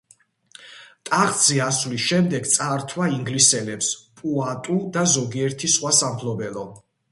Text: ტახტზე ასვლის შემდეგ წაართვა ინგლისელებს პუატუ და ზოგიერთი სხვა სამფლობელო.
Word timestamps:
ტახტზე 1.09 1.57
ასვლის 1.65 2.05
შემდეგ 2.13 2.47
წაართვა 2.53 3.11
ინგლისელებს 3.19 3.93
პუატუ 4.23 4.81
და 4.99 5.07
ზოგიერთი 5.15 5.73
სხვა 5.79 5.97
სამფლობელო. 6.03 6.69